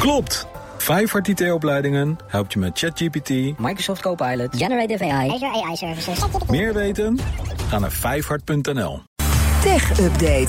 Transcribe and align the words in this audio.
Klopt! 0.00 0.46
Vijfhart 0.78 1.28
IT-opleidingen 1.28 2.18
helpt 2.26 2.52
je 2.52 2.58
met 2.58 2.78
ChatGPT, 2.78 3.58
Microsoft 3.58 4.00
Copilot, 4.00 4.56
Generative 4.56 5.04
AI, 5.04 5.30
Azure 5.30 5.64
AI 5.64 5.76
Services. 5.76 6.18
Meer 6.48 6.74
weten? 6.74 7.18
Ga 7.68 7.78
naar 7.78 7.92
vijfhart.nl. 7.92 9.02
Tech 9.62 10.00
Update. 10.00 10.48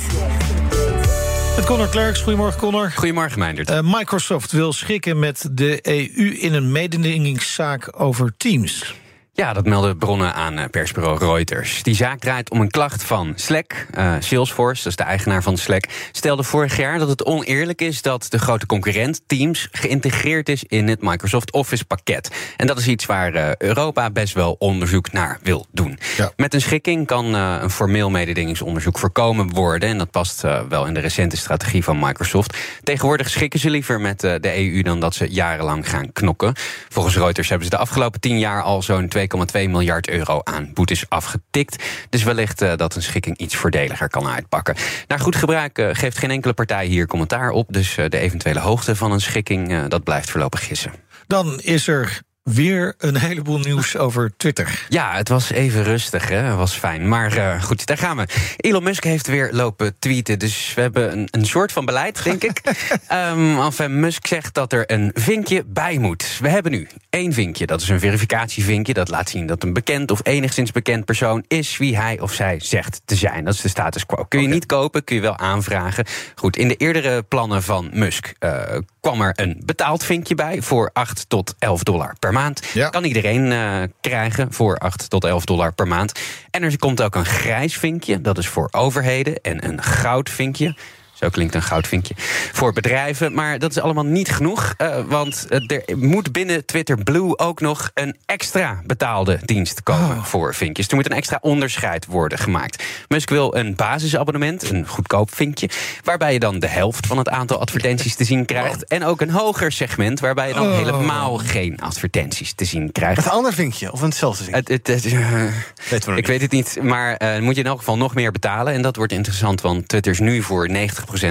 Met 1.56 1.66
Connor 1.66 1.88
Klerks. 1.88 2.22
Goedemorgen, 2.22 2.60
Connor. 2.60 2.92
Goedemorgen, 2.92 3.40
Meindert. 3.40 3.70
Uh, 3.70 3.80
Microsoft 3.82 4.52
wil 4.52 4.74
schikken 4.74 5.20
met 5.20 5.50
de 5.52 5.80
EU 5.82 6.26
in 6.26 6.54
een 6.54 6.72
mededingingszaak 6.72 8.02
over 8.02 8.34
Teams. 8.38 8.96
Ja, 9.42 9.54
dat 9.54 9.66
melden 9.66 9.98
bronnen 9.98 10.34
aan 10.34 10.58
eh, 10.58 10.70
persbureau 10.70 11.18
Reuters. 11.18 11.84
Die 11.84 11.96
zaak 11.96 12.20
draait 12.20 12.50
om 12.50 12.62
een 12.62 12.70
klacht 12.70 13.04
van 13.04 13.34
Slack. 13.36 13.86
Uh, 13.98 14.16
Salesforce, 14.20 14.84
dat 14.84 14.92
is 14.92 14.96
de 14.98 15.04
eigenaar 15.04 15.44
van 15.44 15.58
Slack, 15.58 15.86
stelde 16.12 16.44
vorig 16.44 16.78
jaar 16.78 17.00
dat 17.00 17.10
het 17.10 17.26
oneerlijk 17.26 17.82
is 17.82 18.02
dat 18.02 18.26
de 18.30 18.40
grote 18.40 18.66
concurrent 18.66 19.22
Teams 19.28 19.68
geïntegreerd 19.72 20.50
is 20.50 20.64
in 20.64 20.88
het 20.88 21.02
Microsoft 21.02 21.52
Office 21.52 21.86
pakket. 21.86 22.32
En 22.58 22.68
dat 22.68 22.78
is 22.78 22.88
iets 22.88 23.06
waar 23.06 23.36
uh, 23.36 23.56
Europa 23.56 24.10
best 24.10 24.34
wel 24.34 24.56
onderzoek 24.60 25.12
naar 25.12 25.40
wil 25.44 25.66
doen. 25.72 26.00
Ja. 26.18 26.32
Met 26.36 26.54
een 26.54 26.62
schikking 26.62 27.08
kan 27.08 27.34
een 27.34 27.70
formeel 27.70 28.10
mededingingsonderzoek 28.10 29.00
voorkomen 29.00 29.50
worden. 29.50 29.90
En 29.90 29.98
dat 29.98 30.12
past 30.12 30.42
wel 30.70 30.86
in 30.86 30.94
de 30.94 31.00
recente 31.00 31.38
strategie 31.38 31.84
van 31.84 32.00
Microsoft. 32.00 32.58
Tegenwoordig 32.84 33.30
schikken 33.30 33.60
ze 33.60 33.70
liever 33.70 34.02
met 34.02 34.20
de 34.20 34.72
EU 34.74 34.82
dan 34.82 35.00
dat 35.00 35.16
ze 35.16 35.28
jarenlang 35.30 35.90
gaan 35.90 36.12
knokken. 36.12 36.54
Volgens 36.90 37.16
Reuters 37.16 37.50
hebben 37.50 37.68
ze 37.68 37.76
de 37.76 37.82
afgelopen 37.82 38.20
tien 38.20 38.40
jaar 38.40 38.62
al 38.62 38.82
zo'n 38.82 39.08
2,2 39.38 39.70
miljard 39.70 40.10
euro 40.10 40.42
aan 40.44 40.72
boetes 40.74 41.10
afgetikt. 41.10 41.84
Dus 42.10 42.24
wellicht 42.24 42.62
uh, 42.62 42.76
dat 42.76 42.96
een 42.96 43.02
schikking 43.02 43.38
iets 43.38 43.56
voordeliger 43.56 44.10
kan 44.10 44.28
uitpakken. 44.28 44.76
Naar 45.08 45.20
goed 45.20 45.36
gebruik 45.36 45.78
uh, 45.78 45.90
geeft 45.92 46.18
geen 46.18 46.32
enkele 46.32 46.54
partij 46.54 46.86
hier 46.86 47.08
commentaar 47.08 47.50
op. 47.50 47.74
Dus 47.74 47.98
uh, 47.98 48.06
de 48.10 48.18
eventuele 48.18 48.60
hoogte 48.60 48.96
van 48.96 49.12
een 49.12 49.22
schikking, 49.22 49.88
dat 49.88 50.04
blijft 50.04 50.30
voorlopig 50.30 50.68
gissen. 50.68 50.92
Dan 51.28 51.60
is 51.60 51.88
er 51.88 52.22
weer 52.44 52.94
een 52.98 53.18
heleboel 53.18 53.60
nieuws 53.60 53.98
over 53.98 54.32
Twitter. 54.38 54.86
Ja, 54.90 55.16
het 55.16 55.30
was 55.30 55.52
even 55.52 55.84
rustig, 55.84 56.30
hè? 56.30 56.36
Het 56.36 56.56
was 56.56 56.74
fijn. 56.74 57.08
Maar 57.08 57.38
uh, 57.38 57.64
goed, 57.64 57.86
daar 57.86 57.98
gaan 57.98 58.18
we. 58.18 58.26
Elon 58.58 58.84
Musk 58.84 59.04
heeft 59.04 59.28
weer 59.28 59.50
lopen 59.52 60.00
tweeten. 60.00 60.40
Dus 60.40 60.74
we 60.74 60.82
hebben 60.82 61.12
een, 61.12 61.28
een 61.32 61.46
soort 61.46 61.72
van 61.72 61.86
beleid, 61.86 62.24
denk 62.24 62.44
ik. 62.44 62.62
um, 63.12 63.62
enfin, 63.62 64.00
Musk 64.00 64.28
zegt 64.28 64.54
dat 64.54 64.74
er 64.74 64.92
een 64.92 65.12
vinkje 65.14 65.64
bij 65.66 65.98
moet. 65.98 66.38
We 66.40 66.50
hebben 66.50 66.72
nu 66.72 66.88
één 67.10 67.34
vinkje. 67.34 67.66
Dat 67.66 67.82
is 67.82 67.90
een 67.90 68.00
verificatievinkje. 68.00 68.94
Dat 68.94 69.10
laat 69.10 69.30
zien 69.30 69.48
dat 69.48 69.64
een 69.64 69.74
bekend 69.74 70.12
of 70.12 70.20
enigszins 70.24 70.72
bekend 70.72 71.06
persoon 71.06 71.44
is 71.48 71.78
wie 71.78 71.98
hij 71.98 72.20
of 72.20 72.34
zij 72.34 72.60
zegt 72.60 73.02
te 73.06 73.16
zijn. 73.16 73.46
Dat 73.46 73.54
is 73.54 73.62
de 73.62 73.70
status 73.70 74.06
quo. 74.06 74.24
Kun 74.24 74.40
je 74.40 74.46
okay. 74.46 74.58
niet 74.58 74.66
kopen, 74.66 75.04
kun 75.04 75.16
je 75.16 75.22
wel 75.22 75.38
aanvragen. 75.38 76.06
Goed, 76.36 76.58
in 76.58 76.68
de 76.68 76.76
eerdere 76.76 77.24
plannen 77.24 77.64
van 77.64 77.90
Musk 77.94 78.34
uh, 78.40 78.62
kwam 79.00 79.22
er 79.22 79.34
een 79.36 79.62
betaald 79.66 80.04
vinkje 80.04 80.36
bij 80.36 80.62
voor 80.62 80.90
8 80.94 81.30
tot 81.30 81.56
11 81.60 81.84
dollar 81.84 82.16
per 82.20 82.31
maand. 82.34 82.68
Ja. 82.74 82.90
Kan 82.90 83.04
iedereen 83.04 83.52
uh, 83.52 83.82
krijgen 84.02 84.54
voor 84.54 84.78
8 84.78 85.10
tot 85.10 85.24
11 85.24 85.46
dollar 85.46 85.74
per 85.74 85.88
maand. 85.88 86.20
En 86.52 86.64
er 86.64 86.78
komt 86.78 87.02
ook 87.02 87.16
een 87.16 87.26
grijs 87.26 87.78
vinkje, 87.78 88.22
dat 88.22 88.38
is 88.38 88.48
voor 88.48 88.68
overheden. 88.72 89.42
En 89.42 89.68
een 89.68 89.84
goud 89.84 90.30
vinkje. 90.30 90.76
Zo 91.22 91.30
klinkt 91.30 91.56
een 91.56 91.62
goudvinkje. 91.62 92.14
Voor 92.52 92.74
bedrijven. 92.74 93.34
Maar 93.34 93.60
dat 93.60 93.72
is 93.72 93.80
allemaal 93.80 94.06
niet 94.06 94.30
genoeg. 94.32 94.74
Uh, 94.78 94.96
want 95.08 95.48
er 95.50 95.84
moet 95.98 96.32
binnen 96.32 96.66
Twitter 96.66 97.04
Blue 97.04 97.38
ook 97.38 97.60
nog 97.62 97.90
een 97.94 98.16
extra 98.26 98.82
betaalde 98.86 99.40
dienst 99.46 99.84
komen 99.84 100.00
Oh. 100.18 100.24
voor 100.24 100.54
vinkjes. 100.56 100.88
Er 100.88 100.96
moet 100.96 101.06
een 101.06 101.16
extra 101.18 101.38
onderscheid 101.42 102.06
worden 102.06 102.38
gemaakt. 102.38 102.84
Musk 103.08 103.30
wil 103.30 103.56
een 103.56 103.76
basisabonnement, 103.76 104.70
een 104.70 104.88
goedkoop 104.88 105.36
vinkje. 105.36 105.70
Waarbij 106.04 106.34
je 106.34 106.40
dan 106.40 106.60
de 106.60 106.68
helft 106.68 107.08
van 107.08 107.18
het 107.18 107.30
aantal 107.30 107.60
advertenties 107.60 108.16
te 108.16 108.24
zien 108.24 108.46
krijgt. 108.46 108.86
En 108.88 109.04
ook 109.06 109.22
een 109.22 109.30
hoger 109.30 109.72
segment 109.72 110.20
waarbij 110.20 110.48
je 110.48 110.54
dan 110.54 110.68
Oh. 110.68 110.76
helemaal 110.78 111.38
geen 111.38 111.80
advertenties 111.80 112.54
te 112.54 112.66
zien 112.66 112.92
krijgt. 112.92 113.26
Een 113.26 113.32
ander 113.32 113.54
vinkje 113.54 113.92
of 113.92 114.02
hetzelfde 114.02 114.44
vinkje? 114.44 114.74
Het, 114.74 114.88
het, 114.88 115.04
het, 115.04 115.14
uh, 115.14 116.06
nog 116.08 116.18
ik 116.18 116.28
weet 116.28 116.42
het 116.42 116.52
niet, 116.52 116.78
maar 116.82 117.22
uh, 117.24 117.40
moet 117.40 117.56
je 117.56 117.62
in 117.62 117.68
elk 117.68 117.78
geval 117.78 117.98
nog 117.98 118.16
meer 118.16 118.32
betalen. 118.32 118.74
En 118.74 118.82
dat 118.82 118.96
wordt 118.96 119.12
interessant, 119.12 119.62
want 119.62 119.88
Twitter 119.88 120.12
is 120.12 120.20
nu 120.20 120.42
voor 120.42 120.70
90% 120.70 120.74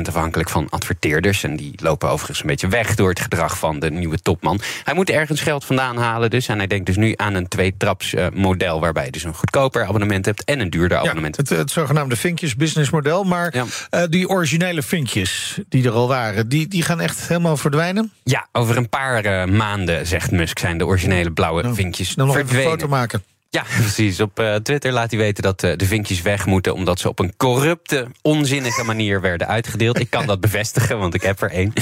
afhankelijk 0.09 0.49
van 0.49 0.67
adverteerders. 0.71 1.43
En 1.45 1.57
die 1.57 1.73
lopen 1.77 2.09
overigens 2.11 2.41
een 2.41 2.47
beetje 2.47 2.69
weg 2.69 2.95
door 2.95 3.09
het 3.09 3.21
gedrag 3.21 3.59
van 3.59 3.79
de 3.79 3.91
nieuwe 3.91 4.19
topman. 4.23 4.61
Hij 4.85 4.95
moet 4.95 5.11
ergens 5.11 5.41
geld 5.41 5.65
vandaan 5.65 5.97
halen 5.97 6.31
dus. 6.31 6.49
En 6.49 6.59
hij 6.59 6.67
denkt 6.67 6.87
dus 6.87 6.97
nu 6.97 7.13
aan 7.17 7.35
een 7.35 7.49
tweetraps 7.49 8.15
model... 8.33 8.81
waarbij 8.81 9.05
je 9.05 9.11
dus 9.11 9.25
een 9.25 9.35
goedkoper 9.35 9.85
abonnement 9.85 10.25
hebt 10.27 10.45
en 10.45 10.61
een 10.61 10.71
duurder 10.71 10.99
abonnement. 10.99 11.37
Het, 11.37 11.49
het 11.49 11.71
zogenaamde 11.71 12.17
vinkjes 12.17 12.57
businessmodel. 12.57 13.25
Maar 13.25 13.55
Ja. 13.57 13.65
uh, 13.91 14.03
die 14.11 14.29
originele 14.29 14.83
vinkjes 14.83 15.59
die 15.69 15.85
er 15.85 15.93
al 15.93 16.09
waren... 16.09 16.49
Die, 16.49 16.69
die 16.69 16.83
gaan 16.83 17.01
echt 17.01 17.29
helemaal 17.29 17.57
verdwijnen? 17.57 18.13
Ja, 18.25 18.49
over 18.53 18.77
een 18.77 18.89
paar 18.89 19.25
uh, 19.27 19.57
maanden, 19.57 20.07
zegt 20.07 20.31
Musk... 20.31 20.59
zijn 20.59 20.79
de 20.79 20.87
originele 20.87 21.31
blauwe 21.33 21.63
Nou, 21.63 21.75
vinkjes 21.75 22.15
Dan 22.15 22.27
nog 22.27 22.37
even 22.37 22.49
een 22.49 22.55
verdwenen. 22.55 22.79
foto 22.81 22.91
maken. 22.97 23.23
Ja, 23.53 23.65
precies. 23.81 24.21
Op 24.21 24.41
uh, 24.41 24.55
Twitter 24.55 24.93
laat 24.93 25.11
hij 25.11 25.21
weten 25.21 25.43
dat 25.43 25.63
uh, 25.63 25.73
de 25.77 25.87
vinkjes 25.87 26.23
weg 26.23 26.47
moeten... 26.47 26.75
omdat 26.75 27.01
ze 27.01 27.09
op 27.09 27.19
een 27.19 27.37
corrupte, 27.37 28.07
onzinnige 28.23 28.85
manier 28.85 29.21
werden 29.21 29.47
uitgedeeld. 29.47 30.01
Ik 30.01 30.11
kan 30.11 30.27
dat 30.33 30.41
bevestigen, 30.41 30.99
want 30.99 31.15
ik 31.15 31.23
heb 31.23 31.41
er 31.43 31.51
één. 31.51 31.73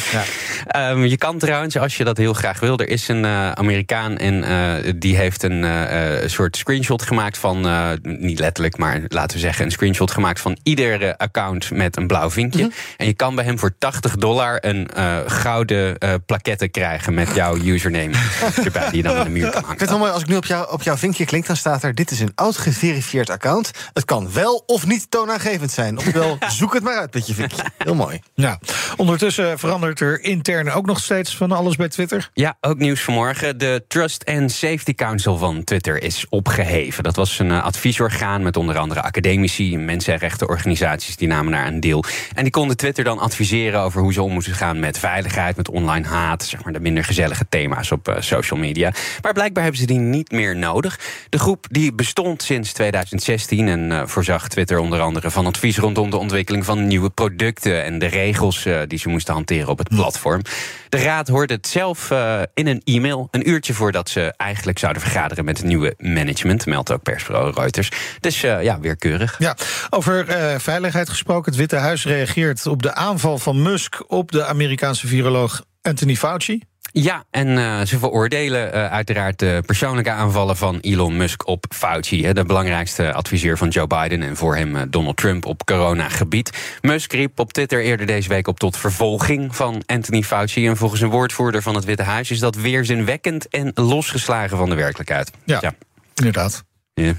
Ja. 0.72 0.90
Um, 0.90 1.04
je 1.04 1.16
kan 1.16 1.38
trouwens, 1.38 1.78
als 1.78 1.96
je 1.96 2.04
dat 2.04 2.16
heel 2.16 2.32
graag 2.32 2.60
wil... 2.60 2.78
er 2.78 2.88
is 2.88 3.08
een 3.08 3.24
uh, 3.24 3.52
Amerikaan 3.52 4.16
en 4.16 4.98
die 4.98 5.16
heeft 5.16 5.42
een 5.42 6.30
soort 6.30 6.56
screenshot 6.56 7.02
gemaakt 7.02 7.38
van... 7.38 7.60
niet 8.02 8.38
letterlijk, 8.38 8.76
maar 8.76 9.00
laten 9.08 9.36
we 9.36 9.42
zeggen... 9.42 9.64
een 9.64 9.70
screenshot 9.70 10.10
gemaakt 10.10 10.40
van 10.40 10.58
ieder 10.62 11.16
account 11.16 11.70
met 11.70 11.96
een 11.96 12.06
blauw 12.06 12.30
vinkje. 12.30 12.62
Mhm. 12.62 12.70
En 12.96 13.06
je 13.06 13.14
kan 13.14 13.34
bij 13.34 13.44
hem 13.44 13.58
voor 13.58 13.74
80 13.78 14.16
dollar 14.16 14.58
een 14.60 14.88
gouden 15.26 15.98
plaquette 16.26 16.68
krijgen... 16.68 17.14
met 17.14 17.34
jouw 17.34 17.56
username 17.56 18.14
erbij, 18.64 18.88
die 18.88 18.96
je 18.96 19.02
dan 19.02 19.16
aan 19.16 19.24
de 19.24 19.30
muur 19.30 19.50
kan 19.50 19.52
hangen. 19.52 19.72
Ik 19.72 19.78
vind 19.78 19.80
het 19.80 19.90
wel 19.90 19.98
mooi, 19.98 20.12
als 20.12 20.22
ik 20.22 20.28
nu 20.28 20.36
op, 20.36 20.44
jou, 20.44 20.72
op 20.72 20.82
jouw 20.82 20.96
vinkje 20.96 21.24
klik... 21.24 21.46
dan 21.46 21.56
staat 21.58 21.82
er, 21.82 21.94
dit 21.94 22.10
is 22.10 22.20
een 22.20 22.32
oud 22.34 22.56
geverifieerd 22.56 23.30
account. 23.30 23.70
Het 23.92 24.04
kan 24.04 24.32
wel 24.32 24.62
of 24.66 24.86
niet 24.86 25.10
toonaangevend 25.10 25.70
zijn. 25.70 25.98
Oftewel, 25.98 26.38
zoek 26.58 26.74
het 26.74 26.82
maar 26.82 26.96
uit 26.96 27.14
met 27.14 27.26
je 27.26 27.34
vinkje. 27.34 27.62
Heel 27.78 27.94
mooi. 27.94 28.20
Ja. 28.34 28.58
Ondertussen 28.98 29.58
verandert 29.58 30.00
er 30.00 30.24
intern 30.24 30.70
ook 30.70 30.86
nog 30.86 31.00
steeds 31.00 31.36
van 31.36 31.52
alles 31.52 31.76
bij 31.76 31.88
Twitter. 31.88 32.30
Ja, 32.34 32.56
ook 32.60 32.78
nieuws 32.78 33.00
vanmorgen. 33.00 33.58
De 33.58 33.84
Trust 33.88 34.24
and 34.26 34.52
Safety 34.52 34.94
Council 34.94 35.36
van 35.36 35.64
Twitter 35.64 36.02
is 36.02 36.26
opgeheven. 36.28 37.02
Dat 37.02 37.16
was 37.16 37.38
een 37.38 37.50
uh, 37.50 37.64
adviesorgaan 37.64 38.42
met 38.42 38.56
onder 38.56 38.78
andere 38.78 39.02
academici... 39.02 39.74
en 39.74 39.84
mensenrechtenorganisaties 39.84 41.16
die 41.16 41.28
namen 41.28 41.52
daar 41.52 41.66
een 41.66 41.80
deel. 41.80 42.04
En 42.34 42.42
die 42.42 42.52
konden 42.52 42.76
Twitter 42.76 43.04
dan 43.04 43.18
adviseren 43.18 43.80
over 43.80 44.00
hoe 44.00 44.12
ze 44.12 44.22
om 44.22 44.32
moesten 44.32 44.54
gaan... 44.54 44.78
met 44.80 44.98
veiligheid, 44.98 45.56
met 45.56 45.70
online 45.70 46.06
haat, 46.06 46.44
zeg 46.44 46.64
maar 46.64 46.72
de 46.72 46.80
minder 46.80 47.04
gezellige 47.04 47.46
thema's 47.48 47.90
op 47.90 48.08
uh, 48.08 48.14
social 48.18 48.60
media. 48.60 48.92
Maar 49.22 49.32
blijkbaar 49.32 49.62
hebben 49.62 49.80
ze 49.80 49.86
die 49.86 49.98
niet 49.98 50.30
meer 50.30 50.56
nodig. 50.56 51.00
De 51.28 51.38
groep 51.38 51.66
die 51.70 51.92
bestond 51.92 52.42
sinds 52.42 52.72
2016 52.72 53.68
en 53.68 53.90
uh, 53.90 54.02
voorzag 54.06 54.48
Twitter 54.48 54.78
onder 54.78 55.00
andere 55.00 55.30
van 55.30 55.46
advies 55.46 55.78
rondom 55.78 56.10
de 56.10 56.16
ontwikkeling 56.16 56.64
van 56.64 56.86
nieuwe 56.86 57.10
producten 57.10 57.84
en 57.84 57.98
de 57.98 58.06
regels 58.06 58.66
die 58.88 58.98
ze 58.98 59.08
moesten 59.08 59.34
hanteren 59.34 59.68
op 59.68 59.78
het 59.78 59.88
platform. 59.88 60.42
De 60.88 61.02
raad 61.02 61.28
hoorde 61.28 61.54
het 61.54 61.66
zelf 61.66 62.10
uh, 62.10 62.42
in 62.54 62.66
een 62.66 62.82
e-mail, 62.84 63.28
een 63.30 63.48
uurtje 63.48 63.74
voordat 63.74 64.08
ze 64.08 64.34
eigenlijk 64.36 64.78
zouden 64.78 65.02
vergaderen 65.02 65.44
met 65.44 65.56
het 65.56 65.66
nieuwe 65.66 65.94
management, 65.98 66.66
meldt 66.66 66.92
ook 66.92 67.02
persbureau 67.02 67.52
Reuters. 67.54 67.90
Dus 68.20 68.40
ja, 68.40 68.80
weer 68.80 68.96
keurig. 68.96 69.36
Ja, 69.38 69.56
over 69.90 70.26
veiligheid 70.60 71.08
gesproken. 71.08 71.50
Het 71.50 71.60
Witte 71.60 71.76
Huis 71.76 72.04
reageert 72.04 72.66
op 72.66 72.82
de 72.82 72.94
aanval 72.94 73.38
van 73.38 73.62
Musk 73.62 74.04
op 74.06 74.32
de 74.32 74.44
Amerikaanse 74.44 75.06
viroloog 75.06 75.64
Anthony 75.82 76.16
Fauci. 76.16 76.62
Ja, 77.02 77.24
en 77.30 77.48
uh, 77.48 77.80
ze 77.80 77.98
veroordelen 77.98 78.74
uh, 78.74 78.90
uiteraard 78.90 79.38
de 79.38 79.62
persoonlijke 79.66 80.10
aanvallen 80.10 80.56
van 80.56 80.78
Elon 80.80 81.16
Musk 81.16 81.46
op 81.46 81.64
Fauci, 81.68 82.24
hè, 82.24 82.34
de 82.34 82.44
belangrijkste 82.44 83.12
adviseur 83.12 83.58
van 83.58 83.68
Joe 83.68 83.86
Biden 83.86 84.22
en 84.22 84.36
voor 84.36 84.56
hem 84.56 84.76
uh, 84.76 84.82
Donald 84.88 85.16
Trump 85.16 85.46
op 85.46 85.64
coronagebied. 85.64 86.78
Musk 86.80 87.12
riep 87.12 87.38
op 87.38 87.52
Twitter 87.52 87.82
eerder 87.82 88.06
deze 88.06 88.28
week 88.28 88.46
op 88.46 88.58
tot 88.58 88.76
vervolging 88.76 89.56
van 89.56 89.82
Anthony 89.86 90.22
Fauci. 90.22 90.66
En 90.66 90.76
volgens 90.76 91.00
een 91.00 91.08
woordvoerder 91.08 91.62
van 91.62 91.74
het 91.74 91.84
Witte 91.84 92.02
Huis 92.02 92.30
is 92.30 92.38
dat 92.38 92.56
weerzinwekkend 92.56 93.48
en 93.48 93.70
losgeslagen 93.74 94.56
van 94.56 94.68
de 94.68 94.74
werkelijkheid. 94.74 95.30
Ja, 95.44 95.58
ja. 95.60 95.74
inderdaad. 96.14 96.64
Ja. 96.94 97.12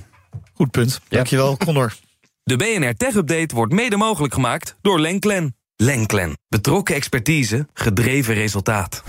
Goed 0.54 0.72
punt. 0.72 1.00
Ja. 1.08 1.16
Dankjewel, 1.16 1.58
Connor. 1.58 1.94
De 2.44 2.56
BNR 2.56 2.96
Tech 2.96 3.16
Update 3.16 3.56
wordt 3.56 3.74
mede 3.74 3.98
mogelijk 3.98 4.34
gemaakt 4.34 4.76
door 4.82 5.00
Lenklen. 5.00 5.56
Lenklen. 5.76 6.38
Betrokken 6.48 6.96
expertise, 6.96 7.68
gedreven 7.74 8.34
resultaat. 8.34 9.04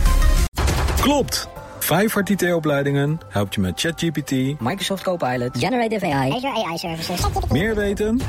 Klopt! 1.00 1.48
Vijfhart 1.78 2.30
IT-opleidingen 2.30 3.20
helpt 3.28 3.54
je 3.54 3.60
met 3.60 3.80
ChatGPT, 3.80 4.60
Microsoft 4.60 5.02
Copilot, 5.02 5.58
Generative 5.58 6.06
AI, 6.06 6.30
Azure 6.32 6.66
AI 6.66 6.78
Services. 6.78 7.20
Meer 7.50 7.74
weten? 7.74 8.20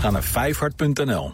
Ga 0.00 0.10
naar 0.10 0.22
vijfhart.nl. 0.22 1.32